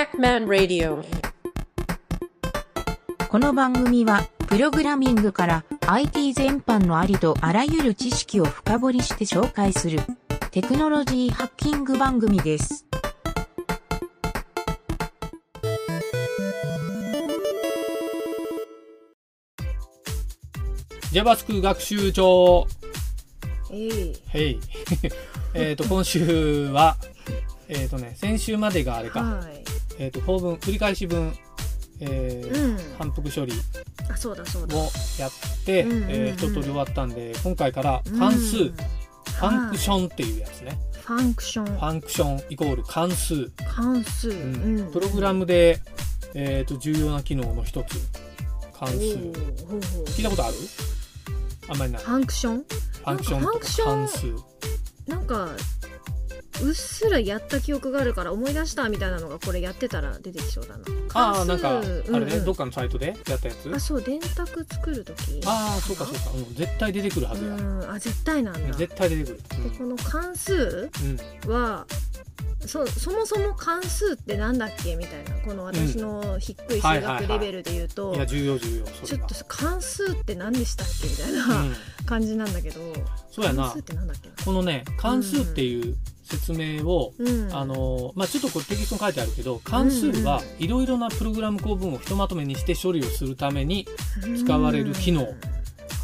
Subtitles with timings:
[0.00, 1.04] Pac-Man Radio
[3.28, 10.00] この番組は、プログラミングから IT 全般のありとあらゆる知識を深掘りして紹介する
[10.52, 12.86] テクノロジーハッキング番組です。
[21.12, 22.66] JavaScript 学習帳
[23.70, 24.60] えい
[25.52, 26.96] えっ と今週は
[27.68, 29.59] えっ、とね先週までがあれか、はい。
[30.00, 31.32] えっ、と for 文繰り返し文、
[32.00, 32.78] えーうん。
[32.98, 33.52] 反復処理
[34.10, 34.76] あ、そうだそうだ。
[34.76, 35.30] をやっ
[35.64, 36.10] て、うんうんうん。
[36.10, 38.74] えー一通り終わったんで今回から関数、うん
[39.30, 41.64] function っていうやつね、ファンクション。
[41.64, 44.28] ファンクションイコール関数、関数。
[44.28, 44.92] ううん。
[44.92, 45.78] プログラムで、
[46.34, 47.96] えー、と重要な機能の一つ。
[48.78, 48.94] 関数。
[48.96, 50.54] 聞いたことある？
[51.68, 52.02] あんまりない。
[52.02, 52.58] ファンクション？
[52.58, 54.26] function とかなんかファンクション関数。
[55.06, 55.48] なんか、
[56.62, 60.84] うっすらやった記憶があるから思い出したみたいなのがこれやってたら出てきそうだな。
[61.14, 62.44] ああなんかあれね、うんうん。
[62.44, 63.74] どっかのサイトでやったやつ？
[63.74, 65.40] あ、そう、電卓作るとき。
[65.46, 68.60] ああそうかそうか、うん、絶対出てくるはずや、うん、あ、絶対なんだ。
[68.60, 69.40] で、絶対出てくる、
[69.78, 71.20] この関数うん。
[71.46, 71.86] うん、は、
[72.66, 75.30] そそもそも関数ってなんだっけみたいな。
[75.46, 78.84] この私の低い数学レベルで言うと、いや重要重要。
[79.06, 82.80] ちょっと関数って何でしたっけみたいな、うん、 感じなんだけど
[83.30, 83.64] そうやな。
[83.64, 84.34] 関数ってなんだっけな？
[84.44, 85.96] このね関数っていう
[86.30, 87.54] 説明を、うん。
[87.54, 93.86] あのまあ、ちょっとこれテキストに書いてあるけど関数はいろいろなプログラム構文をひとまとめにして処理をするために
[94.38, 95.22] 使われる機能。
[95.22, 95.28] うん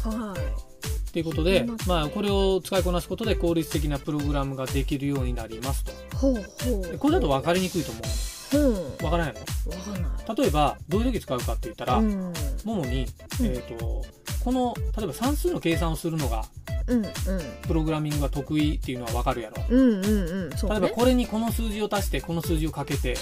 [0.07, 0.39] はい。
[0.39, 5.91] っていうことでまあ、これを使いこなすことで効率的なプログラムができるようになりますと。
[6.15, 6.91] ほうほう。
[6.91, 8.01] でこれだと分かりにくいと思
[8.51, 8.71] ほう。
[8.71, 9.39] う分からないの？
[9.39, 10.35] わかんない。
[10.37, 12.33] 例えばどういう時使うかって言ったら、うん。
[12.65, 13.07] ももに、
[13.39, 13.45] うん。
[13.47, 14.05] えー、と
[14.43, 16.45] この例えば算数の計算をするのが
[16.87, 17.11] うんうん。
[17.67, 19.63] プログラミングが得意っていうのは分かるやろ。
[19.69, 20.05] うんうん
[20.45, 20.57] うん。
[20.57, 20.79] そうね。
[20.79, 23.15] 例えばこれにこの数字を足してこの数字をかけて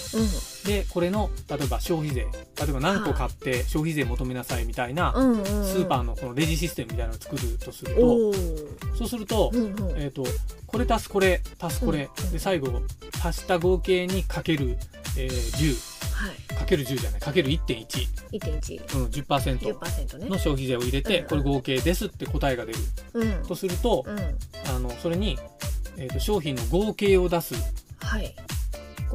[0.65, 2.29] でこれの例えば消費税例
[2.69, 5.45] えば何個買って消費税求めなさいみたいなうんうんうん。
[5.65, 8.33] スーパーのこのレジシステムみたいなのを作るとすると
[8.97, 9.71] そうすると,、うんうん。
[9.97, 10.23] えー、と
[10.67, 12.81] これ足すこれ足すこれうんで最後
[13.23, 14.77] 足した合計にかける、
[15.17, 16.55] えー、10はい。
[16.55, 17.85] かける10じゃないかける1.1、
[18.31, 20.29] 1.1うん、10% 10%ね。
[20.29, 21.27] の消費税を入れてうん。
[21.27, 22.79] これ合計ですって答えが出る。
[23.13, 23.43] うん。
[23.45, 24.19] とするとうん。
[24.75, 25.37] あのそれに、
[25.97, 27.55] えー、と商品の合計を出す。
[27.99, 28.35] はい。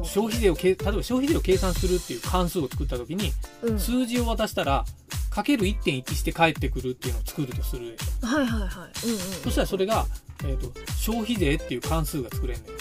[0.03, 3.31] 消費税をけ例えば消費税を計算するっていう関数を作った時に
[3.61, 3.79] うん。
[3.79, 4.85] 数字を渡したら
[5.29, 8.27] かける1.1して返ってくるっていうのを作るとするでしょ。
[8.27, 9.07] はいはいはい。
[9.07, 10.05] うんうんそしたらそれが、
[10.43, 12.73] えー、と消費税っていう関数が作れるのよ、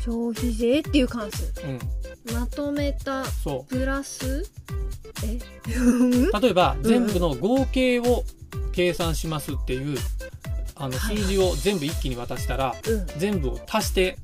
[0.00, 1.52] 消費税っていう関数。
[1.64, 4.50] うん、まとめたそプラス？
[5.24, 5.38] え？
[5.78, 6.82] う 例えばうん。
[6.82, 8.24] 全部の合計を
[8.72, 9.98] 計算しますっていう
[10.76, 13.06] あのはい数字を全部一気に渡したらうん。
[13.18, 14.16] 全部を足して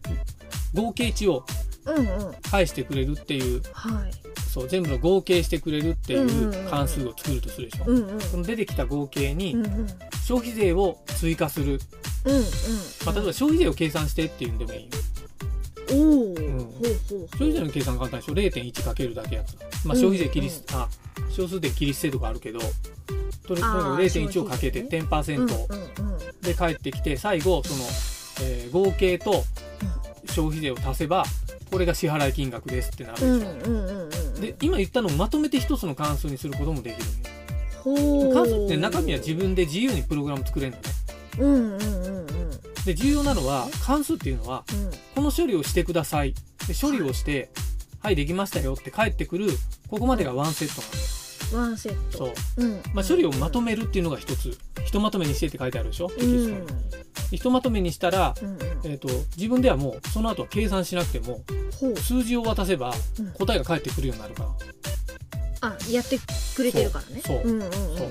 [0.74, 1.44] 合計値を
[1.86, 2.34] うんうん。
[2.50, 4.10] 返してくれるっていうはい。
[4.52, 6.70] そう全部の合計してくれるっていうんうんうんううん。
[6.70, 8.20] 関数を作るとするでしょ、うんうん。
[8.20, 9.86] その出てきた合計にうんうん。
[10.26, 11.80] 消費税を追加する、
[12.24, 12.42] うんうん。
[13.04, 14.90] まあ、例えば消費税を計算してっていうんでもいいよ。
[15.90, 16.02] おうほ
[16.34, 18.34] う消費税の計算簡単でしょ。
[18.34, 19.56] 0.1かけるだけやつ、
[19.86, 20.86] まあ、消費税切りす、あ
[21.30, 22.60] 小数点切り捨てとかあるけど
[23.46, 26.07] とにかくあー0.1をかけて消10%うんうんうん
[26.48, 27.84] で返ってきて最後その、
[28.48, 29.44] えー合計と
[30.26, 31.24] 消費税を足せば
[31.70, 37.04] これが支払い金額ですってなるでしょ、で今言ったのをまとめて一つの関数にすることもできる
[37.82, 38.34] ほう。
[38.34, 40.82] 関数って中身は自分で自由にプログラム作れるのね。
[41.38, 42.26] うんうんうんうん
[42.84, 44.90] で重要なのは関数っていうのはうん。
[45.14, 46.34] この処理をしてください。
[46.66, 47.50] で処理をして
[48.00, 49.48] はいできましたよって返ってくる
[49.88, 51.17] ここまでがワンセットなんです
[51.54, 52.18] ワンセット。
[52.18, 52.82] そう、うん。
[52.94, 54.58] まあ、処理をまとめるっていうのが一つ。
[54.84, 56.08] ひとまとめにしてって書いてあるでしょ？
[56.08, 56.44] テキうん。
[56.44, 56.80] ストに
[57.30, 58.58] でひとまとめにしたら、うんうん。
[58.84, 61.42] えー、と自分ではもうその後は計算しなくても
[61.96, 63.32] 数字を渡せばうん。
[63.32, 64.48] 答えが返ってくるようになるから。
[65.60, 66.18] あやって
[66.54, 67.20] くれてるからね。
[67.24, 67.50] そうそう。
[67.50, 68.10] うんうんうんそう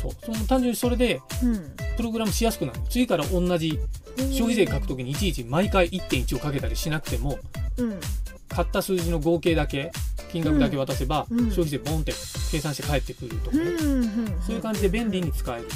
[0.00, 0.12] そう。
[0.26, 1.76] その単純にそれでうん。
[1.96, 2.80] プログラムしやすくなる。
[2.88, 3.80] 次から同じ
[4.16, 7.38] 消費税書くときにいちいち毎回1.1をかけたりしなくても
[7.78, 8.00] うん。
[8.48, 9.90] 買った数字の合計だけ
[10.30, 11.38] 金額だけ渡せば、うん。
[11.50, 12.12] 消費税ボンって
[12.50, 15.74] 計算して返ってくるとかね、うんうんうんそういう感じで便利に使えると。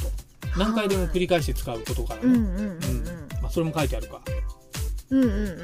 [0.59, 2.41] 何回でも繰り返して使うことからね、うんうん。
[2.41, 2.79] うんうん
[3.41, 4.21] まあ、それも書いてあるか、
[5.11, 5.57] うんうんうんうん。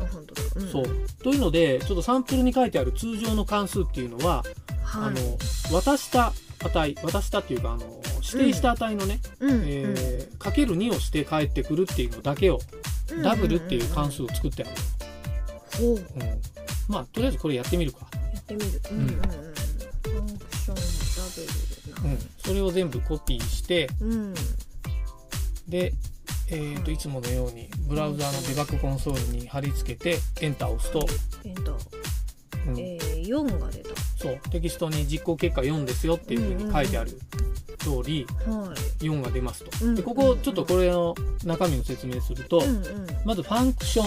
[0.00, 0.64] あ本当だ。
[0.64, 0.68] ん。
[0.68, 0.86] そう。
[1.22, 4.44] というのでちょっとサンプルに書いてある通常の関数っていうのは、
[4.84, 5.08] はい。
[5.08, 5.16] あの
[5.72, 6.32] 渡した
[6.64, 7.82] 値渡したっていうかあの
[8.22, 9.62] 指定した値のね、うん。
[9.66, 12.82] えーかける2をして返ってくるっていうのだけを、うん
[13.22, 14.72] ダブルっていう関数を作ってある、
[15.78, 15.96] ほう。
[15.96, 16.02] うん
[16.92, 18.00] まあとりあえずこれやってみるか、
[18.34, 18.80] やってみる。
[18.90, 19.08] うんうん。
[19.08, 19.52] うん
[20.02, 20.76] ファンクション
[21.16, 22.10] ダブルな。
[22.10, 24.34] うん、それを全部コピーしてうん。
[25.68, 25.92] で、
[26.50, 31.06] えー、といつものようにブラウザーのデバッグコンソールに貼り付けてエンターを押すと。
[31.44, 31.74] エンター。
[32.68, 32.78] うん。
[32.78, 33.90] えー、4が出た。
[34.16, 34.38] そう。
[34.50, 37.18] テキストに実行結果4ですよっていうふうに書いてある
[37.82, 39.04] 通りはい。
[39.04, 39.84] 4が出ますと。
[39.84, 41.14] うんでここちょっとこれの
[41.44, 43.06] 中身を説明すると、うんうん。
[43.24, 44.06] まずファンクション。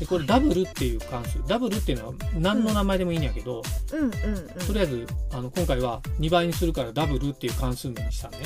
[0.00, 1.46] でこれダブルっていう関数。
[1.46, 3.62] ダブルっていうのは何の名前でもいいんやけど、
[3.92, 4.66] うんうんうん。
[4.66, 8.38] とりあえずあの今回は2倍にするからダブルっていう関数名にしたね。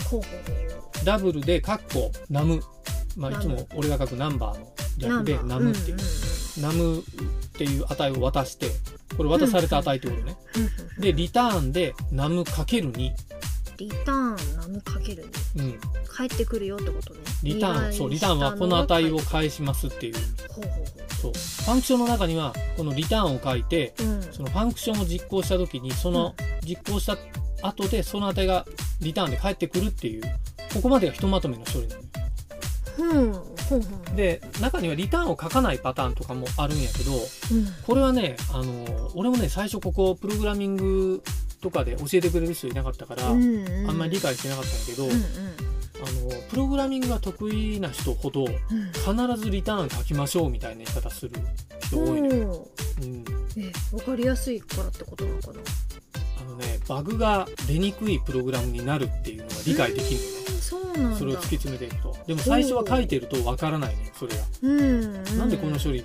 [1.04, 2.60] ダブルでカッコナム、
[3.16, 5.96] まあ、いつも俺が書くナンバーの略でナムっていう、
[6.60, 7.02] ナムっ
[7.52, 8.66] ていう値を渡して
[9.16, 13.12] これ渡された値ってことね、うんでリターンでナムかける2、
[13.78, 15.72] リターンナムかけるにうん、
[16.16, 17.20] 帰ってくるよってことね。
[17.42, 20.14] リターンそうリターンはこの値を返しますっていう。
[20.50, 21.32] ほうほうそう。
[21.32, 24.22] ファンクションの中にはこのリターンを書いてほううん。
[24.22, 27.16] そのファンクションを実行した時にその実行した
[27.62, 28.66] 後でその値が
[29.00, 30.22] リターンで返ってくるっていう
[30.72, 32.02] ここまでがひとまとめの処理なの
[34.14, 37.20] で中にはリターンを書かないパターンとかもあるんやけどうん。
[37.86, 41.22] これはねあの俺もね最初ここプログラミング
[41.64, 43.90] とかで教えてくれる人いなかったから、うんうん。
[43.90, 45.16] あんまり理解してなかったんやけど、うんうん。
[45.16, 51.32] あのプログラミングが得意な人ほど必ずリターン書きましょうみたいな言い方する
[51.80, 52.54] 人多いね、うんうん、
[53.56, 55.54] えわかりやすいからってことなのかな？
[56.42, 60.30] あのねバグが出にくいプログラムになるっていうのが理解できるのね。
[60.38, 62.16] うんそそれを突き詰めていくと。
[62.26, 65.38] でも最初は書いてるとわからないねそれが、うん。
[65.38, 66.04] なんでこの処理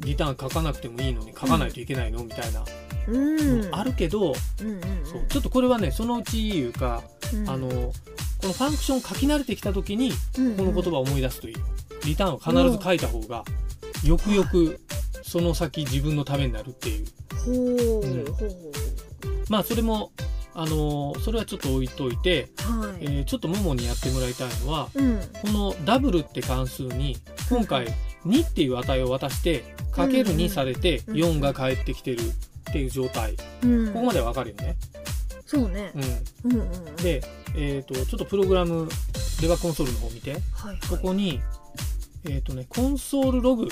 [0.00, 2.22] リターン書かなくてもいいのに書かないといけないの？
[2.24, 2.64] みたいな。
[3.08, 3.70] うん。
[3.70, 7.02] のあるけど、うんうんそうちょっとこれはねそのうちいうか、
[7.32, 7.50] うん。
[7.50, 11.60] あのこのファンクション書き慣れてきた時にうんこの言葉を思い出すといいよ
[12.04, 13.44] リターンを必ず書いた方が
[14.04, 14.80] よくよく
[15.22, 17.06] その先自分のためになるっていう。
[17.44, 18.06] ほう。
[18.06, 18.24] うん。
[19.48, 20.12] まあそれも
[20.54, 23.04] あのそれはちょっと置いといて、はい。
[23.04, 25.20] えーちょっとももにやってもらいたいのはうん。
[25.42, 27.16] このダブルって関数に
[27.48, 27.86] 今回
[28.26, 31.14] 2っていう値を渡してかける2されてうん。
[31.16, 33.36] 4が返ってきてるっていう状態。
[33.62, 33.86] うん。
[33.92, 34.76] ここまではわかるよね。
[35.46, 35.92] そうね。
[36.44, 36.96] うん、うんうんうん。
[36.96, 37.22] で、
[37.54, 38.88] えー、とちょっとプログラム
[39.42, 40.32] レバーコンソールの方見て。
[40.32, 40.78] はいはい。
[40.88, 41.40] ここに
[42.28, 43.68] えっ、とねコンソールログ。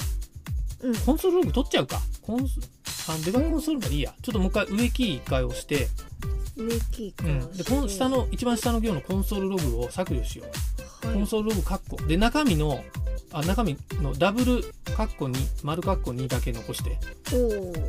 [0.82, 0.96] うん。
[0.96, 2.00] コンソールログ取っちゃうか。
[2.22, 2.60] コンソ
[3.06, 4.14] あレバーコンソールまでいいや。
[4.22, 5.88] ちょっともう一回上キー一回押して、
[6.56, 10.48] 上キーかうん、でこの下の一番下の行のコンソールログを削除しよう。
[10.48, 11.96] はいコンソールログカッコ。
[12.06, 12.84] で中身の
[13.32, 14.62] あ中身のダブル
[14.96, 15.34] カッコ2
[15.64, 16.98] 丸カッコ2だけ残して。
[17.32, 17.80] おおで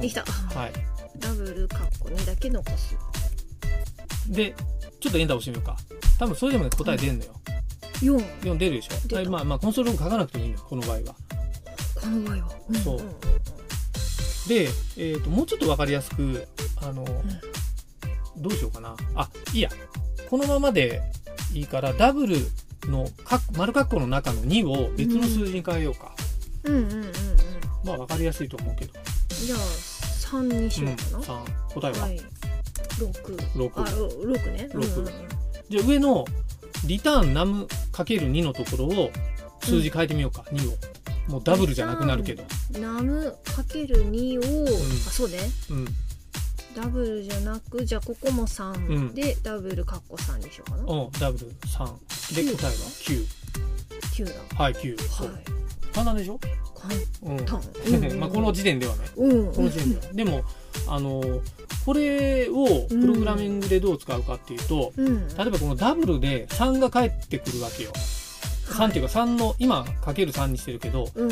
[0.00, 0.24] できた。
[0.24, 0.72] はい。
[1.18, 2.96] ダブルカッコ2だけ残す。
[4.28, 4.54] で
[5.00, 5.76] ちょっとエンター押してみようか。
[6.18, 7.32] 多分それでもね答え出んのよ、
[8.00, 9.30] 4 4出るでしょ。
[9.30, 11.00] まあまあコンソールログ書かなくてもいいのよこの場合は。
[12.00, 12.52] この場合は。
[12.68, 13.02] うんそうんん。
[13.02, 13.14] ん
[14.48, 14.64] で、
[14.96, 16.46] えー、ともうちょっと分かりやすく
[16.76, 17.04] あの、
[18.36, 18.96] どうしようかな。
[19.14, 19.70] あいいや
[20.28, 21.02] このままで
[21.52, 22.36] いいからダブル
[22.88, 23.08] の
[23.56, 26.12] 丸カッコの中の2を別の数字に変えようか、
[26.64, 27.12] うんうんうんうん。
[27.84, 28.92] まあ分かりやすいと思うけど、
[29.28, 32.20] じゃあ3にしうん、ようかな、3答えは、はい。
[32.98, 33.80] 6六。
[33.80, 34.68] あろ六ね。
[34.72, 34.86] 六。
[34.86, 35.12] うんうんうん。
[35.68, 36.24] じゃあ上の
[36.86, 39.10] リターンナムかける2のところを
[39.62, 40.76] 数字変えてみようか、2を。
[41.28, 42.44] もうダブルじゃなくなるけど。
[42.78, 44.68] ナムかける2を、ん。
[44.68, 45.38] あそうね。
[45.70, 45.86] うん
[46.76, 48.48] ダブルじゃなくじゃあここもうん。
[48.48, 50.82] 3で、ダブルカッコ3にしようかな。
[50.82, 53.26] うんダブル3で答えは？9
[54.14, 54.62] 9だ。
[54.62, 55.42] はい9そう、はい
[55.92, 56.38] 簡単でしょ、
[56.74, 56.94] 簡
[57.34, 57.60] うん単。
[57.86, 58.04] うん。
[58.04, 58.20] うん。
[58.20, 59.00] まあこの時点ではね。
[59.16, 59.52] うん。
[59.54, 60.12] この時点では。
[60.12, 60.44] でも
[60.88, 61.22] あの
[61.86, 65.28] これをプログラミングでどう使うかっていうと、うん。
[65.28, 67.92] 例えばこのダブルで3が返ってくるわけよ。
[68.66, 71.30] 3っていうか3の今かける3にしてるけどうん。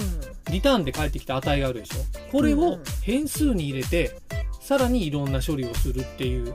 [0.50, 2.30] リターンで返ってきた値があるでしょ？
[2.32, 4.16] これを変数に入れて
[4.64, 6.54] さらにいろんな処理をするっていう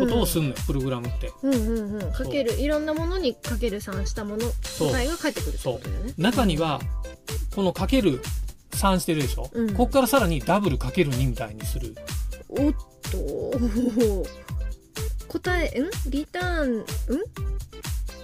[0.00, 1.30] ことをするのよ、プログラムって。
[1.44, 2.12] うんうんうん。
[2.12, 4.42] かけるいろんなものにかける3したもの
[4.80, 6.14] 答えが返ってくるってことだよね。
[6.18, 6.80] 中には
[7.54, 8.20] このかける
[8.72, 9.74] 3してるでしょ、うん。
[9.74, 11.94] こっからさらにダブルかける2みたいにする。
[12.48, 12.72] おっ
[13.12, 13.52] と。
[15.28, 15.90] 答えん？
[16.10, 16.84] リターンん？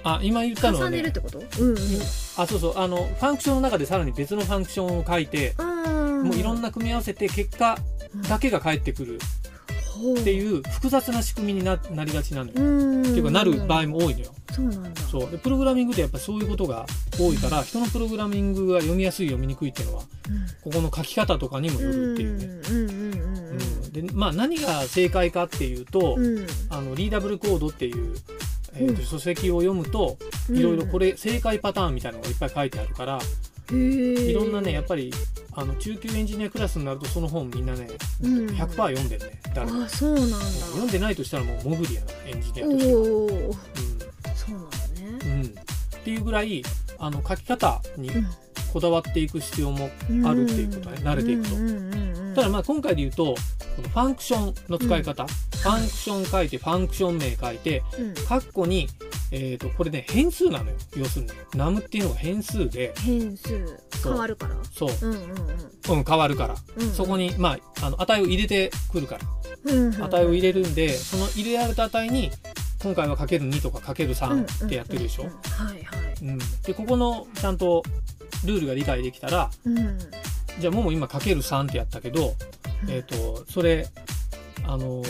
[0.02, 0.96] あ今言ったのはね。
[0.98, 1.38] 重ねるってこと？
[1.60, 1.76] うんうん。
[1.76, 2.78] あそうそう。
[2.78, 7.78] あのファンクションの中でさらに別のファンクションを書いてもういろんな組み合わせて結果
[8.28, 9.18] だけが返ってくる。
[10.00, 12.54] っていう複雑な仕組みにななりがちなのよ。
[12.56, 13.02] うん。
[13.02, 14.34] っていうかなる場合も多いのよ。
[14.50, 15.02] そうなんだ。
[15.02, 15.30] そう。
[15.30, 16.86] でプログラミングってやっぱそういうことが
[17.18, 20.02] 多いから人のプログラミングが読みやすい読みにくいっていうのは
[20.64, 24.02] ここの書き方とかにもよるっていうね。
[24.06, 26.16] でまあ何が正解かっていうと、
[26.70, 28.14] あのリーダブルコードっていう、
[28.74, 29.06] えーとうん。
[29.06, 30.16] 書籍を読むと
[30.48, 33.18] いろいろこれ正解パターンみたいなのがいっぱい書いてあるから、
[33.76, 35.12] いろんなねやっぱり
[35.52, 37.88] あの中級エンジニアクラスになるとその本みんなね
[38.22, 38.46] うん。
[38.46, 39.84] 100%読んでるね誰も。
[39.84, 40.36] あそうなんだ。
[40.36, 42.92] 読んでないとしたらもう潜りやなエンジニアとして。
[42.92, 43.28] は、おお
[44.34, 45.18] そうなんだね。
[45.24, 45.30] うん。
[45.32, 45.48] うん、っ
[46.04, 46.62] ていうぐらい
[46.98, 48.10] あの書き方に
[48.72, 49.90] こだわっていく必要も
[50.24, 51.56] あるっていうことね慣れていくと。
[51.56, 52.14] うんうんうんうん。
[52.14, 53.34] うんただまあ今回で言うと
[53.76, 58.14] このファンクションの使い方、ファンクション書いてファンクション名書いてうん。
[58.14, 58.88] カッコに、
[59.32, 60.76] えー、とこれね変数なのよ。
[60.96, 63.78] 要するにナムっていうのが変数で変数。
[64.02, 64.56] 変わるから？
[64.72, 65.98] そう、うんうんうん。
[65.98, 66.92] うん、変わるから、うんうん。
[66.92, 69.20] そこにまああの値を入れてくるから。
[69.64, 72.30] うんうん値を入れるんでその入れられた値に
[72.82, 76.14] 今回はかける2とかかける3ってやってるでしょ、うんうんうんはいはい。
[76.22, 77.82] うん、でここのちゃんと
[78.46, 79.98] ルールが理解できたらうん。
[80.58, 82.34] じゃあもも今かける3ってやったけど、
[82.88, 83.86] えっ、とそれ
[84.64, 85.02] あの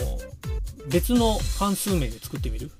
[0.87, 2.71] 別の関数名で作ってみる？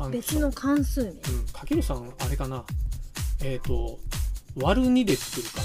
[0.00, 1.16] ファンクション別の関数名うん、
[1.52, 2.64] かける3あれかな？
[3.44, 3.98] えっ、と
[4.56, 5.60] 割る2で作るか。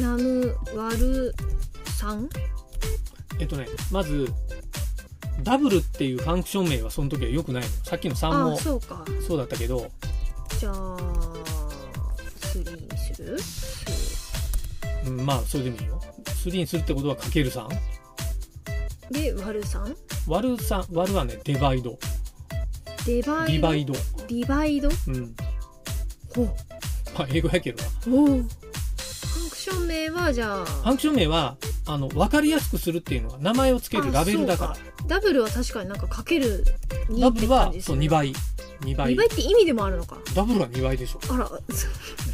[0.00, 1.34] ナム割る
[2.00, 2.28] 3?
[3.40, 4.28] えっ、とねまず
[5.42, 7.74] ダブルっていうファンクション名はその時は良くないのよ。
[7.82, 9.04] さっきの3あもそうか。
[9.26, 9.90] そうだったけど。
[10.60, 10.96] じゃあ
[12.40, 13.36] 3にする？
[15.06, 16.00] うん、まあそれでもいいよ。
[16.26, 17.66] 3にするってことはかける 3?
[19.10, 19.96] で割る 3?
[20.28, 21.98] 割る3割るはねデバイド
[23.06, 23.46] デバイド？
[23.46, 23.92] ディバイド。
[23.92, 24.88] ディバイド？
[25.08, 25.36] うん。
[26.34, 26.44] ほ
[27.16, 27.88] まあ英語やけどな。
[27.88, 28.26] うほう。
[28.26, 30.64] ファンクション名はじゃあ？
[30.64, 31.56] ファンクション名は
[31.86, 34.76] あの分かりやすくするっていうのは名前を付けるラベルだから。
[35.06, 36.64] ダブルは確かになんかかける
[37.10, 38.32] 2ダブルはそう感じする2倍。
[38.80, 39.12] 2倍。
[39.12, 40.16] 2倍って意味でもあるのか。
[40.34, 41.20] ダブルは2倍でしょ。
[41.30, 41.50] あら。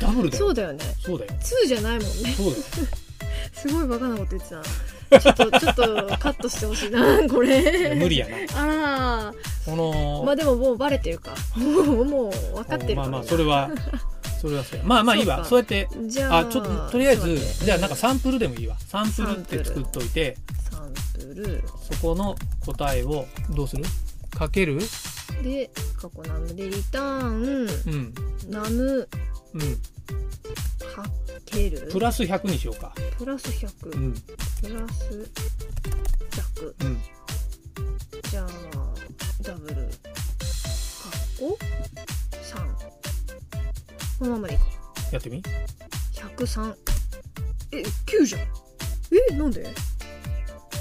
[0.01, 0.45] ダブルだよ。
[0.45, 0.85] そうだよね。
[1.01, 1.33] そうだよ。
[1.65, 2.07] 2じゃないもんね。
[2.37, 2.57] そうだよ。
[3.53, 4.63] すごいバカなこと言ってたな
[5.11, 5.85] ちょっとちょっと
[6.19, 7.95] カットしてほしいなこれ。
[7.97, 8.37] 無理やな。
[9.29, 9.33] あ
[9.67, 11.33] このらまあでももうバレてるか。
[11.57, 13.71] もうもう分かってるかまあまあそれは
[14.41, 14.85] それはそうや。
[14.85, 15.45] まあまあいいわ。
[15.45, 18.77] そうやってじゃああちょっととりあえずじゃあなんかサンプルでもいいわ。
[18.79, 20.37] サンプルって作っといて
[20.71, 21.63] サンプル。
[21.93, 23.85] そこの答えをどうする？
[24.37, 24.79] かける？
[25.43, 27.69] で過去ナムでリターン。
[27.87, 28.15] うん。
[28.49, 29.09] ナム。
[29.55, 29.61] うん
[31.51, 32.95] かけるプラス100にしようか。
[33.19, 34.15] プラス100、うん。
[34.15, 34.21] プ
[34.73, 35.31] ラス
[36.31, 37.03] 100うん。
[38.31, 38.49] じゃあ
[39.43, 39.85] ダブルかっ
[41.39, 41.59] こ
[42.43, 42.65] 3
[44.21, 44.65] このままでいいか
[45.13, 45.43] やってみ。
[46.15, 46.75] 103
[47.73, 48.41] え9じゃん。
[49.33, 49.65] えなんで？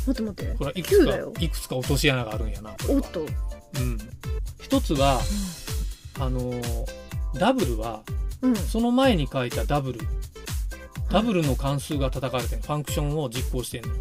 [0.06, 0.54] 待って待って。
[0.56, 1.32] これはいくつ9だよ。
[1.32, 3.98] かいくつか落とし穴があるんやなおっと、うん。
[4.62, 5.20] 一つは
[6.20, 6.86] あのー
[7.36, 8.04] ダブルは
[8.42, 10.00] うん、その前に書いたダブル
[11.12, 13.96] ダブルの関数が叩かれてるファンクションを実行してんのよ。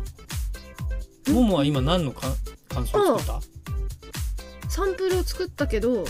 [1.33, 2.27] ももは今何のか
[2.69, 3.41] 関数を作った？
[4.69, 6.05] サンプルを作ったけど、うん。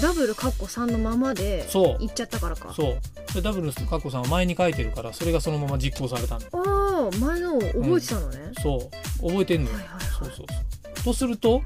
[0.00, 2.02] ダブルカッコ3のままでそう。
[2.02, 2.72] いっちゃったからか。
[2.72, 3.34] そう。
[3.34, 6.46] でダブルのカッコさんは前に書いてるからそれがそのまま実行されたの。
[6.52, 8.90] ああ前の覚えてたのね、そ
[9.22, 9.28] う。
[9.28, 9.76] 覚えてんのよ。
[9.76, 10.02] はいはいはい。
[10.04, 11.04] そうそうそう。
[11.04, 11.62] とするとは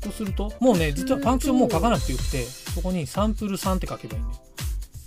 [0.00, 4.42] とするともうね実はファンクションもう書かなくてよくてそこにサンプル3って書けばいいんだよ。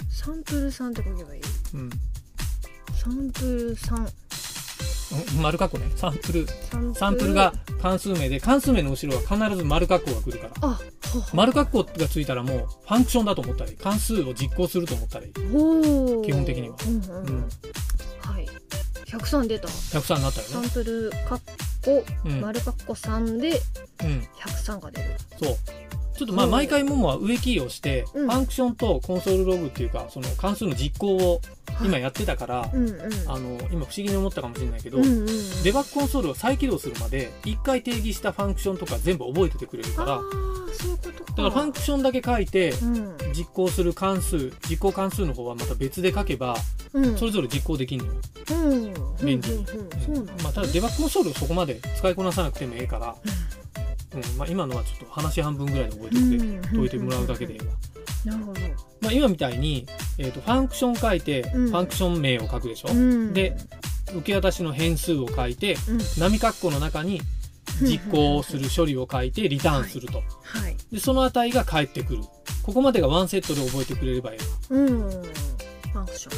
[0.09, 1.41] サンプル3って書けばいい？
[1.73, 1.89] うん
[2.99, 4.11] サンプル3
[5.35, 5.91] うん丸括弧ね。
[5.95, 6.45] サンプル。
[6.93, 7.33] サンプル。
[7.33, 10.53] が関数名で関数名の後ろは必ず丸括弧が来るから。
[10.61, 10.79] あは
[11.33, 16.75] 丸括弧がついたらもうファンクションだと思ったらいい関数を実行すると思ったらいいほう基本的には。
[16.85, 17.27] うんうんうん。
[17.27, 17.49] うん。
[18.21, 18.47] はい。
[19.07, 19.67] 103出た。
[19.67, 20.53] 103になったよね。
[20.53, 21.39] サンプルカッ
[21.83, 23.61] コうん、丸カッコ3で
[24.03, 25.09] うん、103が出る。
[25.41, 25.57] そう
[26.19, 26.51] ちょっとまあうん。
[26.51, 28.27] 毎回ももは上キーをして、うん。
[28.27, 31.41] ファンクションとコンソールログっていうかその関数の実行を
[31.81, 32.69] 今はいやってたから、あ
[33.39, 34.97] の今不思議に思ったかもしれないけど、
[35.63, 43.17] デバッグコンソールを再起動するまで一回定義したファンクションとか全部覚えててくれるからだからファンクションだけ書いてうん。
[43.33, 46.55] 実行する関数実行関数の方はまた別で書けば
[46.93, 47.17] うん。
[47.17, 48.19] それぞれ実行できるのよ、
[48.51, 49.25] うん。
[49.25, 53.15] 便利うんまあ、ただデバッグコンソールをそこまで使いこなさなくてもええから、
[54.15, 57.53] うんまあ、今のはちょっと話半分ぐらいで覚えておいて、うん解いてもらうだけで。
[57.53, 57.75] ええわ、
[58.25, 58.61] なるほど。
[59.01, 59.85] まあ、今みたいに、
[60.17, 61.69] えー、とファンクション書いて、うん。
[61.69, 63.33] ファンクション名を書くでしょ、うん。
[63.33, 63.55] で
[64.11, 65.97] 受け渡しの変数を書いてうん。
[66.19, 67.21] 波括弧の中に
[67.81, 70.75] 実行する処理を書いてリターンすると、はい。
[70.91, 72.23] でその値が返ってくる。
[72.63, 74.87] ここまでがワンセットで覚えてくれればいいわうん。
[74.87, 76.31] ファンクショ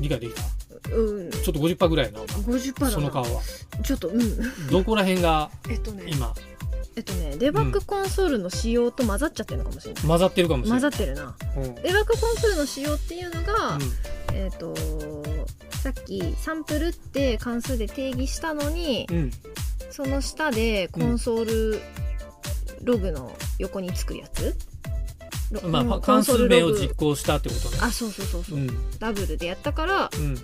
[0.00, 0.42] 理解できた？
[0.42, 0.46] ン
[0.92, 1.30] うん。
[1.30, 2.20] ちょっと50%ぐらいやな。
[2.20, 2.90] お前50%だな。
[2.90, 3.42] その顔は。
[3.82, 4.68] ちょっとうん。
[4.70, 6.04] どこら辺がえっとね。
[6.06, 6.32] 今？
[6.98, 10.02] えっとねデバッグコンソールの仕様と混ざっちゃってるのかもしれない。
[10.02, 11.36] 混ざってるかもしれ混ざってるな。
[11.56, 11.62] うん。
[11.62, 13.78] うんデバッグコンソールの仕様っていうのが、
[14.32, 14.74] えっ、と
[15.80, 19.30] さっきサンプルって関数で定義したのにうん。
[19.92, 21.80] その下でコンソール
[22.82, 24.56] ログの横につくやつ、
[25.52, 26.00] ロまあ、うん。
[26.00, 27.78] 関数コンソールログ名を実行したってことね。
[27.80, 28.58] あそうそうそうそう。
[28.58, 28.98] う、ん。
[28.98, 30.36] ダブルでやったから、うん。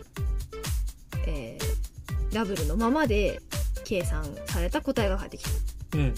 [1.27, 1.85] えー
[2.33, 3.41] ダブルのままで
[3.85, 5.51] 計算された答えが返ってきた。
[5.99, 6.15] うん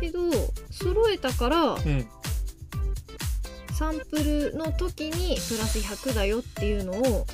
[0.00, 0.20] けど
[0.70, 2.08] 揃えたからうん。
[3.72, 7.26] サンプルの時にプラス100だよっていうのを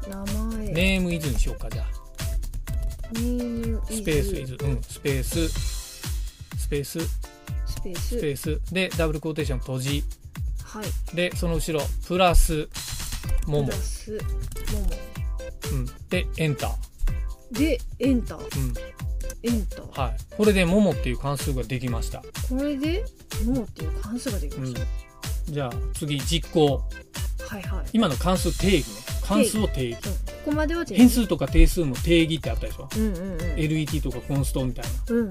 [0.07, 0.67] ン名前。
[0.69, 1.85] ネームイズにしようかじゃあ。
[3.13, 4.57] ネームスペースイズ。
[4.61, 5.49] うんスペース。
[5.49, 7.26] スペースス
[7.93, 8.07] ペース。
[8.07, 8.73] スペース。
[8.73, 10.03] でダブルクォーテーション閉じ。
[10.63, 11.15] はい。
[11.15, 12.67] でその後ろプラス
[13.45, 14.19] ももプラ、スもも
[15.71, 18.59] うん、でエンター、でエンター。
[18.59, 18.73] うん。
[19.43, 20.01] エンター。
[20.01, 22.23] はい、これでももっていう関数ができました。
[22.49, 23.05] これで
[23.45, 24.81] ももっていう関数ができました、
[25.45, 26.81] じゃあ次実行。
[27.47, 28.93] はいはい、今の関数定義ね。
[29.23, 29.99] 関数を定義。
[30.05, 30.09] う。
[30.09, 32.89] ん、ここまでは全変数とか定数の定義ってあったでしょ？
[32.95, 33.37] うんうんうん。
[33.55, 34.91] LET とかコンストみたいな。
[35.15, 35.29] うん。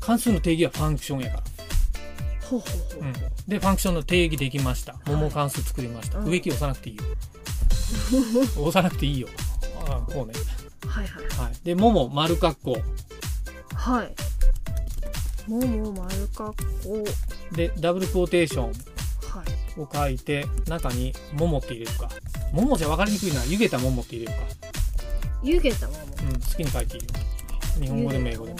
[0.00, 1.42] 関数の定義はファンクションやから、
[2.50, 3.12] ほうほうほうほう、うん、
[3.48, 4.96] でファンクションの定義できました。
[5.06, 6.28] いもも関数作りました、うん。
[6.28, 7.02] 植木押さなくていいよ。
[8.66, 9.28] 押さなくていいよ。
[9.86, 10.32] あこうね。
[10.86, 11.24] はいはい。
[11.38, 11.52] はい。
[11.64, 12.76] でもも丸括弧。
[13.74, 14.14] はい。
[15.50, 17.04] もも丸括弧。
[17.52, 18.66] でダブルクォーテーション。
[18.66, 18.72] は
[19.76, 19.80] い。
[19.80, 22.08] を書いて中に「もも」って入れるか
[22.50, 23.44] 「もも」じゃ分かりにくいな。
[23.44, 24.46] 湯げたももって入れるか、
[25.42, 27.10] 湯気たももうん、好きに書いていいよ。
[27.80, 28.58] 日本語でも英語でも。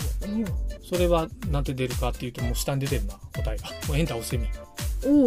[0.49, 3.65] もそれはなんて出るかっていうともう下に出てるな答えが。
[3.89, 4.47] もうエンター押してみ。
[5.05, 5.27] おお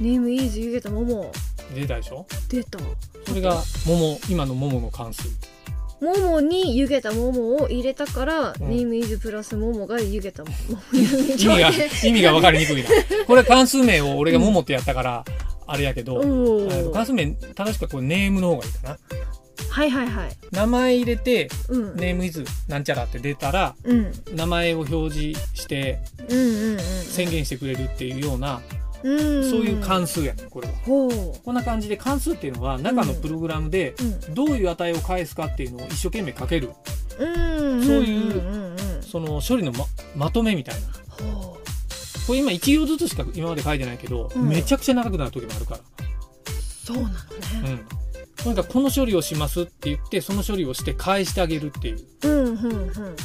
[0.00, 1.32] ネームイーズ湯気たもも。
[1.74, 2.26] 出たでしょ？
[2.48, 2.78] 出た。
[3.26, 5.22] それが「もも」今の「もも」の関数。
[6.00, 8.68] ももに湯気たももを入れたから、うん。
[8.68, 10.56] ネームイズプラスももが湯気たもも。
[10.92, 10.98] 意
[11.36, 11.70] 味が
[12.04, 12.88] 意味が分かりにくいな。
[13.26, 15.24] これ関数名を俺が「もも」ってやったから
[15.66, 16.20] あれやけど、
[16.92, 18.98] 関数名正しくはこれネームの方がいいかな
[19.74, 20.36] はいはいはい。
[20.52, 24.12] 名前入れてうんネームイズなんちゃらって出たらうん。
[24.32, 28.60] 名前を表示してうんうんうん宣言してくれるっていうような、
[29.02, 29.50] うん。
[29.50, 30.74] そういう関数やねんこれは。
[31.44, 33.96] こんな感じで関数っていうのは中のプログラムで
[34.28, 34.34] うん。
[34.34, 36.70] どういう値を返すかっていうのを一生懸命書ける。
[37.18, 39.02] うんそういうんんうん。
[39.02, 40.86] その処理のままとめみたいな。
[41.32, 41.58] ほ
[42.28, 44.48] これ今1行ずつしか今まで書いてないけど、うん。
[44.48, 45.80] めちゃくちゃ長くなる時もあるから。
[45.80, 45.82] う
[46.86, 47.18] そうなのね。
[47.64, 48.03] うん
[48.36, 51.98] とにかくこの処理をしますって言ってその処理をして返してあげるっていう。
[52.24, 53.16] うんうんうんうん。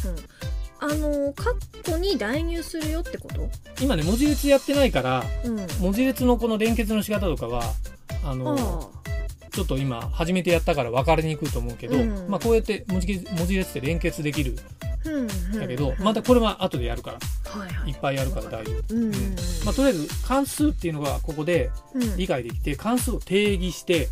[0.81, 3.49] あのカッコに代入するよってこと？
[3.81, 5.57] 今ね文字列やってないからうん。
[5.81, 7.63] 文字列のこの連結の仕方とかは
[8.23, 12.29] ああのあちょっと今初めてやったから分かりにくいと思うけど、うん。
[12.29, 14.55] まあこうやって文字列文字列で連結できる。
[15.05, 15.27] うん
[15.59, 17.19] だけど、うんまたこれは後でやるから。
[17.51, 17.89] はいはい。
[17.89, 19.03] いっぱいやるから大丈夫、うん。
[19.03, 19.11] うん。
[19.65, 22.15] まあ、とりあえず関数っていうのがここでうん。
[22.15, 24.07] 理解できて関数を定義して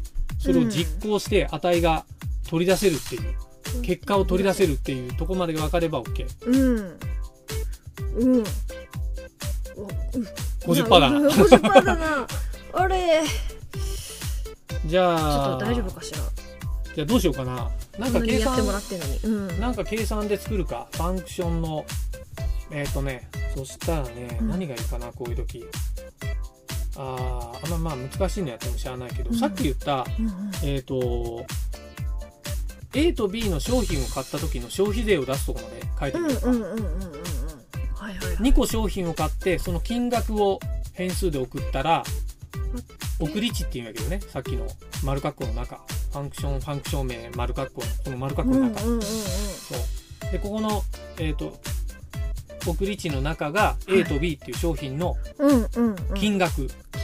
[0.48, 2.06] それを実行して値が
[2.50, 7.00] 取り出せるっていう結果を取り出せるっていうとこまでが分かれば OK うん。
[8.16, 8.44] うん。
[9.76, 9.88] おう
[10.74, 11.20] 50%だな。
[11.20, 12.28] 50%だな。
[12.72, 13.24] あれ。
[14.86, 16.20] じちょゃあっと大丈夫かしら。
[16.96, 17.70] じゃあどうしようかな。
[18.00, 20.88] なんか計算んなんか計算で作るか。
[20.94, 21.86] ファンクションの
[22.72, 24.50] えっ、とねそしたらね、うん。
[24.50, 25.66] 何がいいかなこういう時
[26.98, 29.38] あーあんままあ難しいのやってもしゃあないけど、うん。
[29.38, 30.52] さっき言ったうんうん。
[30.64, 31.46] えっ、と
[32.94, 37.12] A と B の商品を買った時の消費税を出すところまで書いてうんみようか、うんうんうんうんうん。
[37.96, 38.36] はいはいはい。
[38.38, 40.60] 2個商品を買ってその金額を
[40.94, 42.04] 変数で送ったら
[43.20, 44.68] 送り値っていうんやけどねさっきの
[45.04, 45.80] 丸括弧の中。
[46.12, 49.76] function function 名丸括弧のこの丸括弧の中、うんうんうんうんそ
[50.30, 50.32] う。
[50.32, 50.82] でここの
[51.20, 51.60] えっ、と
[52.66, 56.14] 送り値の中が A と B っていう商品のうんうんうん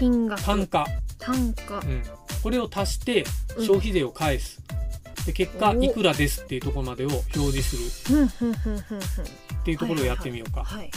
[0.03, 0.85] 金額、単価、
[1.19, 1.79] 単価。
[1.79, 2.03] うん、
[2.41, 3.25] これを足して
[3.57, 3.65] うん。
[3.65, 4.61] 消費税を返す、
[5.25, 8.17] で結果おいくらですっていうところまでを表示する。
[8.19, 8.79] うんうんうんうんうん。
[8.79, 10.91] っていうところをやってみようか、はい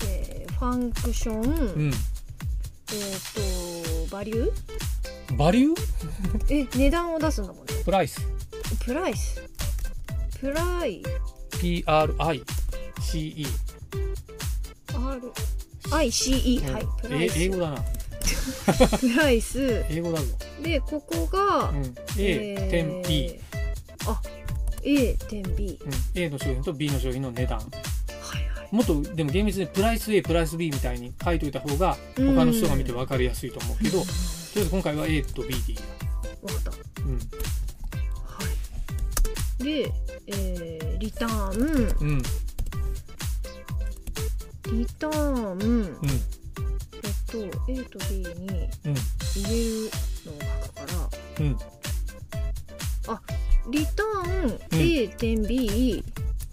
[0.00, 1.46] でファンクション、う
[1.88, 1.90] ん。
[1.90, 1.94] えっ、
[4.08, 5.36] とバリュー？
[5.36, 6.54] バリュー？
[6.54, 7.74] え値段を出すんだもんね。
[7.84, 8.20] プライス。
[8.84, 9.42] プライス？
[10.38, 11.02] プライ
[11.50, 12.14] ？PRICE R
[15.90, 16.86] ICE はい。
[17.02, 17.42] プラえイス。
[17.42, 17.80] 英語だな。
[17.80, 17.93] プ
[19.16, 19.84] ライス。
[19.88, 20.26] 英語だぞ、
[20.62, 24.20] でここが、うん、A 点 B、えーあ
[24.82, 27.60] A 点 B うん、A の商品と B の商品の値段。
[28.70, 32.34] もっとでも厳密にプライス A プライス B みたいに書いといた方がうん。
[32.34, 34.10] 他の人が見て分かりやすいと思うけど、とり
[34.56, 35.82] あえず今回は A と B でいいや、
[36.42, 36.70] わかった。
[37.02, 37.12] うん。
[37.14, 37.20] は
[39.60, 39.64] い。
[39.64, 39.92] で、
[40.26, 41.96] えーリターン。
[42.00, 42.22] うん。
[44.78, 45.58] リターン。
[45.58, 45.96] うん
[47.34, 48.94] と A と B にうん。
[49.34, 49.90] 入れる
[50.26, 51.44] のを書くから。
[51.44, 51.58] うん。
[53.72, 54.58] リターンうん。
[54.72, 56.04] A 点 B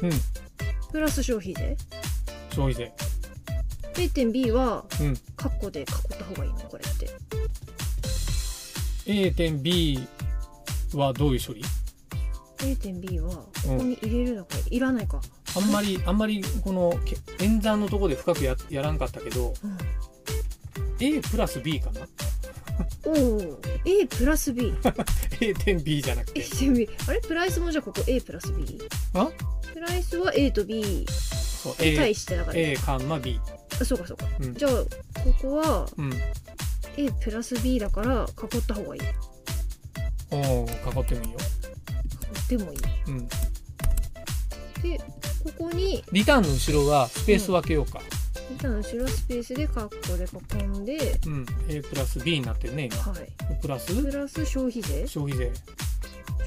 [0.02, 0.12] うん。
[0.92, 1.78] プラス消費税？
[2.50, 2.92] 消費税。
[3.98, 5.18] A 点 B はうん。
[5.36, 5.86] カッコで囲っ
[6.18, 6.60] た方がいいの？
[6.62, 7.10] これって。
[9.06, 10.08] A 点 B
[10.94, 11.64] はどういう処理
[12.64, 15.20] A 点 B はここに入れるだからいらないか、
[15.58, 19.78] あんまりあんまりこのけ演算のところで深くややらんかったけどうん
[21.02, 22.08] A プラス B かな？
[23.06, 24.74] おお A プラス B
[25.40, 27.22] A 点 B じゃなく A て点 B あれ？
[27.22, 28.80] プライスもじゃあここ A プラス B
[29.16, 29.30] あ？
[29.74, 33.40] プライスは A と B そうに A, 対してだから、A カンマ B
[33.80, 34.26] あそうかそうか。
[34.40, 34.54] うん。
[34.54, 34.86] じゃあこ
[35.42, 36.14] こはうん。
[36.98, 39.02] A プラス B だから囲った方がいい。
[40.32, 41.38] おお囲ってもいいよ。
[42.50, 42.80] 囲ってもいい。
[43.08, 43.28] うん。
[43.28, 44.98] で
[45.44, 48.02] ここにリターンの後ろはスペース分けようか
[48.56, 50.28] 板の後ろはスペースでカッコで
[50.60, 52.98] 囲んでうん、A プラス B になってるね今。
[52.98, 53.28] はい。
[53.62, 53.94] プラス？
[54.02, 55.08] プラス消費税？
[55.08, 55.52] 消費税。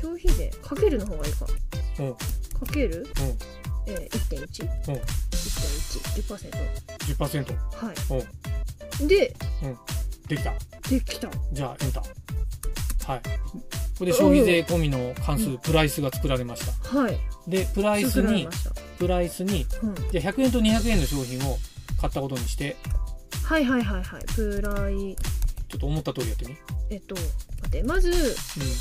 [0.00, 0.50] 消費税？
[0.62, 1.46] かけるの方がいいか。
[2.00, 2.14] うん。
[2.14, 2.20] か
[2.72, 3.06] ける、
[3.86, 3.92] うん。
[3.92, 5.00] えー、1.1?1.1、うん。
[5.00, 6.50] 10%
[7.16, 7.92] 10%は
[9.02, 9.06] い。
[9.06, 9.34] で
[10.28, 10.52] できた。
[10.88, 11.28] できた。
[11.52, 13.12] じゃあエンター。
[13.12, 13.22] はい。
[13.22, 16.98] ここで消費税込みの関数プライスが作られました。
[16.98, 17.18] はい。
[17.46, 18.48] でプライスに
[18.98, 21.58] プライスにうん、じゃあ100円と200円の商品を
[22.04, 22.76] 買ったことにして
[23.44, 24.24] はいはいはいはい。
[24.34, 25.16] プライ。
[25.68, 26.56] ちょっと思った通りやってみ。
[26.90, 27.26] えっと待
[27.66, 28.10] ってまず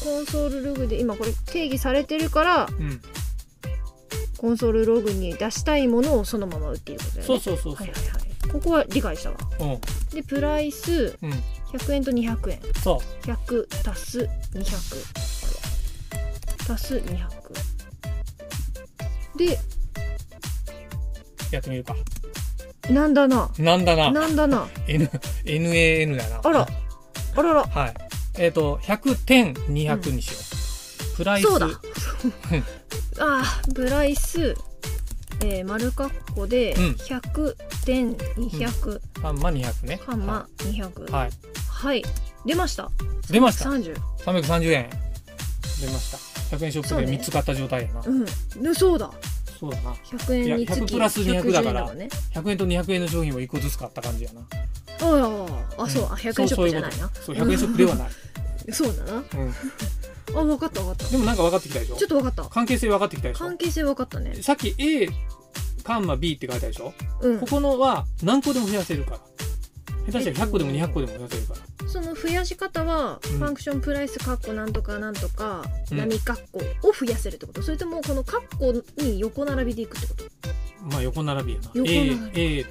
[0.04, 3.02] コンソールログで今これ定義されてるからうん、うん、
[4.38, 7.28] コンソールログに出したいものをそのまま打っていることだよね。
[7.28, 7.86] そうそうそうそう。
[7.86, 8.52] はいはいはい。
[8.52, 9.38] ここは理解したわ。
[9.60, 9.80] うん。
[10.14, 11.32] でプライスうん。
[11.78, 14.64] 100円と200円そ100足す200
[16.74, 17.44] 足す200
[19.38, 19.58] でう
[21.52, 21.96] やってみるか
[22.90, 23.50] なんだな。
[23.58, 24.12] なんだな。
[24.12, 24.68] なんだな。
[24.88, 25.10] N
[25.46, 26.42] NAN だな。
[26.44, 26.68] あら。
[27.36, 27.64] あらら。
[27.64, 27.94] はい。
[28.38, 30.38] えっ、と100点200にしよ
[31.14, 31.48] う、プライス。
[31.48, 31.68] そうだ。
[33.20, 34.56] あープライス。
[35.42, 36.84] えー、丸括弧でうん。
[36.94, 40.00] 100点200カンマ200ね。
[40.06, 41.30] カンマ200はい。
[41.70, 42.04] はい。
[42.46, 42.92] 出ました。
[43.30, 43.70] 出ました。
[43.70, 44.90] 30 330円。
[45.82, 46.12] 出まし
[46.50, 46.56] た。
[46.58, 47.18] 100円ショップでそうね。
[47.18, 48.02] 3つ買った状態やな。
[48.06, 48.26] うん。
[48.26, 49.12] でそうだ
[49.64, 49.92] そうだな。
[49.94, 52.10] 100いや円につき100プラス200だから110円もんね。
[52.34, 54.42] 100円と200円の商品を1個ずつ買った感じやな。
[54.42, 54.46] あ
[55.78, 58.10] ああそう、あ100円ショップじゃないなそう100円ショップではない、
[58.74, 59.24] そうだなうん、
[60.38, 61.08] あ分かった分かった。
[61.08, 61.96] でもなんか分かってきたでしょ？
[61.96, 62.44] ちょっと分かった。
[62.44, 63.46] 関係性分かってきたでしょ？
[63.46, 64.36] 関係性分かったね。
[64.42, 65.08] さっき A
[65.84, 66.94] カンマ B って書いたでしょ？
[67.22, 67.40] うん。
[67.40, 69.20] ここのは何個でも増やせるから
[70.06, 71.88] 下手したら100個でも200個でも増やせるから。
[71.88, 73.38] その増やし方は、うん。
[73.38, 75.98] ファンクションプライスカッコなんとかなんとか、うん。
[75.98, 77.62] 波カッコを増やせるってこと。
[77.62, 80.24] それともこのカッコに横並びでいくってこと？
[80.92, 81.72] まあ横並びやな。
[81.74, 82.42] 横 A, 並び。
[82.42, 82.66] A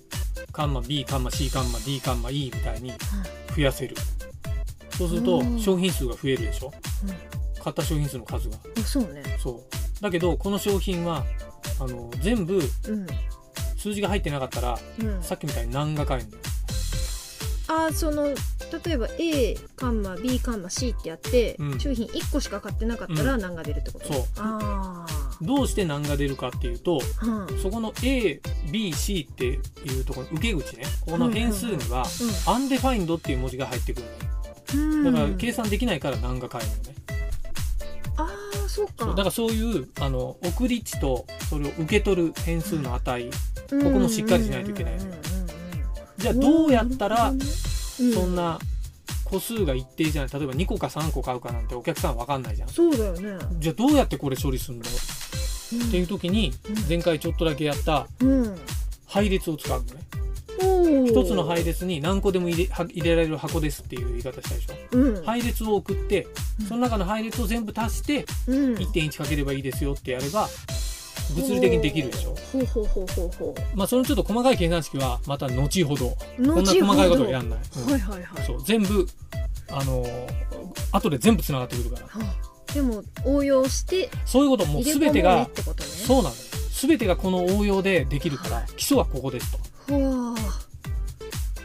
[0.53, 2.93] カンマ B カンマ C カンマ D カンマ E みたいに
[3.57, 3.97] 増やせる。
[4.99, 5.59] そうするとうん。
[5.59, 6.73] 商品数が増えるでしょ？
[7.63, 8.57] 買った商品数の数が。
[8.79, 9.23] あそうね。
[9.39, 10.03] そう。
[10.03, 11.25] だけどこの商品は
[11.81, 13.07] あの全部うん。
[13.77, 15.23] 数字が入ってなかったらうん。
[15.23, 16.43] さっきみたいに何が買えんだよ
[17.73, 18.29] あその
[18.85, 21.81] 例えば A カンマ B カンマ C ってやって、うん。
[21.81, 24.25] 商品1個しか買ってなかったら何が出るってこと、そう。
[24.39, 25.07] あ
[25.41, 27.59] どうして何が出るかっていうとあうん。
[27.59, 29.59] そこの ABC ってい
[30.01, 30.85] うところ受け口ね。
[31.07, 32.07] この変数には
[32.47, 34.07] アンデファインドっていう文字が入ってくる
[34.75, 34.95] のよ。
[34.95, 35.05] うん。
[35.05, 36.95] だから計算できないから何が買えるのね。
[38.17, 39.07] ああそうか。
[39.07, 43.33] だからそういうあの送り値とそれを受け取る変数の値こ
[43.85, 45.32] こもしっかりしないといけないうんうんうんうん
[46.23, 47.41] じゃあどうやったらうん。
[47.41, 48.59] そんな
[49.25, 50.33] 個数が一定じゃない。
[50.33, 52.69] 例えば2個か3個買うかなんてお客さん分かんないじゃん。
[52.69, 54.83] そうだよね、じゃあどうやってこれ処理するの？
[54.83, 56.89] っていう時にうん。
[56.89, 58.59] 前回ちょっとだけやったうん。
[59.07, 60.03] 配列を使うのね。
[60.61, 61.07] おー。
[61.07, 64.99] 一つの配列に何個でも入れは入れられる箱ですっていう言い方したでしょ？
[64.99, 65.25] うん。
[65.25, 66.27] 配列を送って
[66.69, 68.75] その中の配列を全部足してうん。
[68.75, 70.49] 1.1かければいいですよってやれば
[71.37, 72.35] 物理的にできるでしょ？
[72.53, 76.07] ほうほうほうほうほまあそのちょっと細かい計算式はまた後ほど。
[76.07, 77.93] うこんな細かいことはやんない、うん。
[77.93, 78.45] はいはいはい。
[78.45, 79.07] そう全部
[79.71, 80.05] あの
[80.93, 82.07] 後で全部つながってくるから。
[82.07, 82.75] はあ。
[82.75, 85.13] でも応用してそういうこともう入れ込もうね。
[85.13, 85.49] 全てが
[85.87, 86.35] そうなのよ
[86.73, 89.59] 全てがこの応用でできるから基礎はここですと。
[89.95, 90.37] は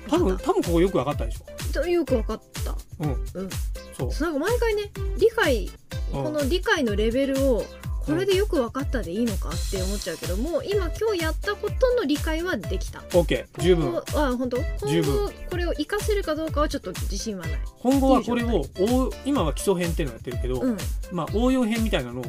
[0.10, 1.82] 多分多分ここよく分かったでしょ。
[1.82, 2.76] あよくわかった。
[3.00, 3.12] うん。
[3.12, 3.50] うん。
[3.94, 4.84] そうなんか毎回ね
[5.18, 5.72] 理解
[6.14, 6.24] うん。
[6.24, 7.66] この理解のレベルを
[8.08, 13.00] これでよく分かったでいいのかって思っちゃうけども今今日やったことの理解はできた。
[13.10, 13.98] OK 十分。
[13.98, 14.02] あ
[14.38, 14.58] 本当？
[14.88, 15.14] 十分。
[15.14, 17.60] 今後これを活かせるかどうかはちょっと自信はない。
[17.82, 20.78] 今後はこれを応今は基礎編っていうのをやってるけど、うん。
[21.12, 22.26] まあ応用編みたいなのを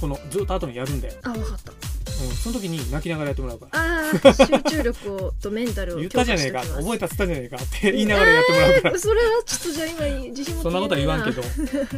[0.00, 1.72] このずっと後にやるんだよ、あ分かった
[2.24, 4.08] うん、その時に泣きながらやってもらうから。
[4.08, 6.60] あー集中力をとメンタルを言ったじゃねえか。
[6.60, 8.98] 覚えたたっつったじゃねえかって言いながらやってもらうから。
[8.98, 11.42] それはちょっとじゃあ今自信持ってそんなことは言わんけど。
[11.42, 11.48] ど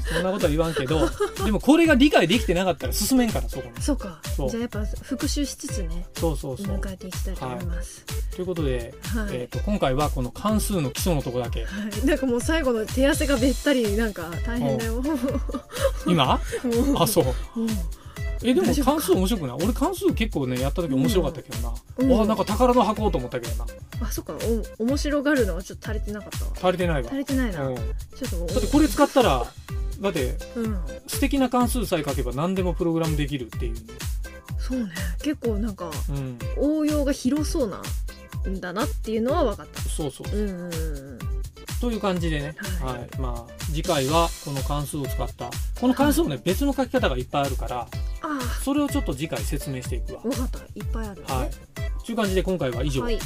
[0.01, 1.11] そんなことは言わんけど。
[1.45, 3.83] でもこれが理解できてなかったら進めんからそこに。
[3.83, 4.21] そうか。
[4.37, 6.77] じゃあやっぱ復習しつつねそうそうそう。
[6.77, 8.05] 迎えていきたいと思います。
[8.35, 11.65] ということで、はい、えー、と今回はこの関数の基礎のとこだけ。
[11.65, 11.67] は
[12.03, 15.03] い、なんかもう最後の手汗がべったりなんか大変だよ。
[15.03, 15.15] も
[16.07, 16.41] 今？
[16.65, 17.03] う。
[17.03, 17.25] あそう。
[17.25, 17.69] もう
[18.43, 19.57] えでも関数面白くない？
[19.57, 22.11] 俺関数結構ねやった時面白かったけどな、うん。
[22.11, 23.67] わあなんか宝の箱と思ったけどな。
[24.01, 24.35] あそっか。
[24.79, 26.53] お面白がるのはちょっと足りてなかったわ。
[26.55, 27.09] 足りてないわ。
[27.09, 27.67] 足りてないな。
[27.67, 27.81] うん、だ
[28.17, 29.45] ちょっともうってこれ使ったら
[30.01, 30.81] だってうん。
[31.09, 33.77] 素敵な関数さえ書けば何でもプログラムできるっていう、
[34.59, 34.91] そうね。
[35.23, 37.83] 結構なんかうん、応用が広そうな
[38.49, 39.83] んだなっていうのは分かった。
[39.83, 40.37] そうそうう。
[40.37, 40.69] んうんう
[41.15, 41.19] ん
[41.81, 43.09] という感じでね、ははい。
[43.17, 45.49] いまあ、次回はこの関数を使った。
[45.81, 47.87] この関数もね別の書き方がいっぱいあるからあ
[48.65, 50.21] それをちょっと次回説明していくわ。
[50.23, 51.51] 分かったいっぱいある、ね、はい。
[52.05, 53.03] という感じで今回は以上。
[53.03, 53.19] はい。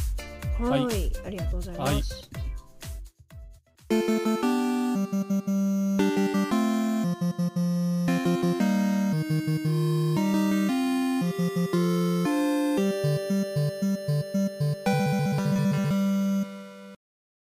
[0.61, 0.87] はい、
[1.27, 2.31] ありがとうございます。
[3.91, 4.52] はい